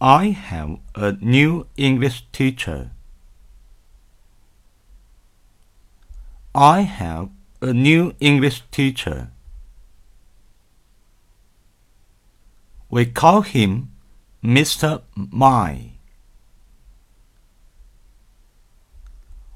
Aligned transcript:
I 0.00 0.28
have 0.28 0.78
a 0.94 1.12
new 1.20 1.66
English 1.76 2.24
teacher. 2.32 2.92
I 6.54 6.80
have 6.80 7.28
a 7.60 7.74
new 7.74 8.14
English 8.18 8.62
teacher. 8.70 9.28
We 12.88 13.04
call 13.04 13.42
him 13.42 13.90
Mr. 14.42 15.02
My. 15.14 15.90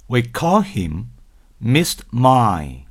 We 0.07 0.23
call 0.23 0.61
him 0.61 1.11
Mr. 1.63 2.05
My. 2.11 2.85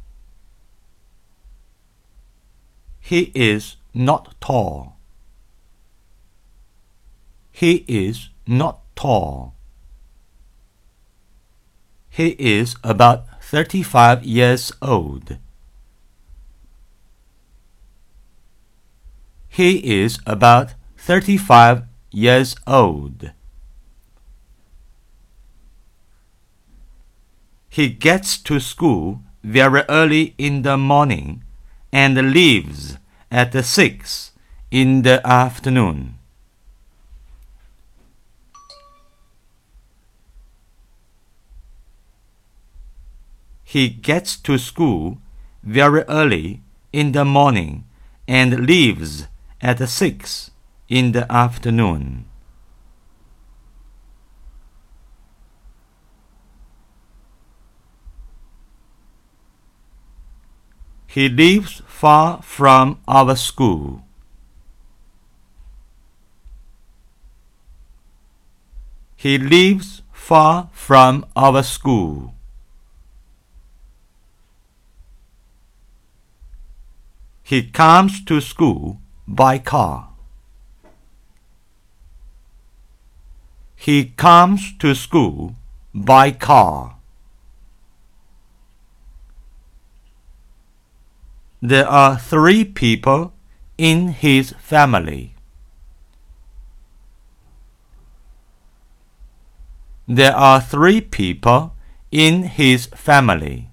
He 2.99 3.31
is 3.35 3.75
not 3.93 4.33
tall. 4.41 4.93
He 7.55 7.85
is 7.88 8.29
not 8.47 8.79
tall. 8.96 9.54
He 12.09 12.29
is 12.39 12.75
about 12.83 13.25
35 13.41 14.23
years 14.23 14.71
old. 14.82 15.37
He 19.47 20.01
is 20.01 20.18
about 20.25 20.73
35 20.97 21.83
years 22.09 22.55
old. 22.65 23.31
He 27.70 27.89
gets 27.89 28.39
to 28.39 28.59
school 28.59 29.21
very 29.43 29.83
early 29.89 30.33
in 30.39 30.64
the 30.64 30.75
morning 30.75 31.43
and 31.92 32.33
leaves 32.33 32.97
at 33.30 33.53
6 33.53 34.31
in 34.72 35.03
the 35.03 35.22
afternoon. 35.25 36.16
He 43.74 43.90
gets 43.90 44.38
to 44.46 44.60
school 44.60 45.18
very 45.64 46.04
early 46.04 46.62
in 46.92 47.12
the 47.12 47.26
morning 47.26 47.86
and 48.28 48.68
leaves 48.68 49.26
at 49.62 49.80
6 49.90 50.52
in 50.90 51.12
the 51.14 51.26
afternoon. 51.32 52.26
He 61.08 61.28
lives 61.28 61.82
far 61.88 62.44
from 62.44 63.00
our 63.08 63.36
school. 63.36 64.04
He 69.16 69.40
lives 69.40 70.04
far 70.12 70.70
from 70.74 71.26
our 71.36 71.64
school. 71.64 72.36
He 77.54 77.62
comes 77.62 78.26
to 78.26 78.42
school 78.42 79.00
by 79.28 79.59
car. 79.59 80.09
He 83.76 84.06
comes 84.06 84.76
to 84.80 84.95
school 84.95 85.54
by 85.94 86.32
car. 86.32 86.95
There 91.62 91.88
are 91.88 92.18
three 92.18 92.66
people 92.66 93.34
in 93.78 94.08
his 94.23 94.54
family. 94.54 95.36
There 100.08 100.36
are 100.36 100.60
three 100.60 101.02
people 101.02 101.76
in 102.10 102.44
his 102.58 102.88
family. 102.88 103.70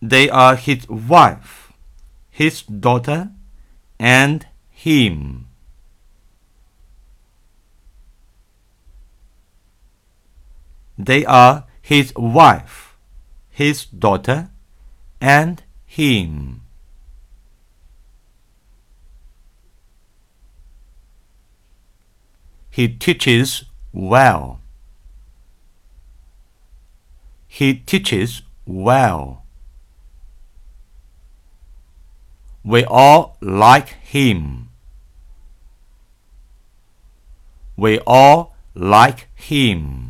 They 0.00 0.30
are 0.30 0.54
his 0.54 0.88
wife, 0.88 1.72
his 2.30 2.62
daughter, 2.62 3.30
and 3.98 4.46
him. 4.70 5.48
They 10.96 11.24
are 11.24 11.64
his 11.82 12.12
wife, 12.14 12.96
his 13.50 13.86
daughter, 13.86 14.50
and 15.20 15.62
him. 15.86 16.62
He 22.70 22.88
teaches 22.88 23.64
well. 23.92 24.60
He 27.48 27.74
teaches 27.74 28.42
well. 28.64 29.44
We 32.64 32.84
all 32.84 33.36
like 33.40 33.88
him. 33.88 34.68
We 37.76 38.00
all 38.00 38.56
like 38.74 39.28
him. 39.34 40.07